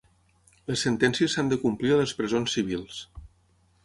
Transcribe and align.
Les 0.69 0.85
sentències 0.85 1.35
s'han 1.37 1.51
de 1.51 1.59
complir 1.65 1.91
a 1.97 1.99
les 1.99 2.13
presons 2.21 2.57
civils. 2.59 2.99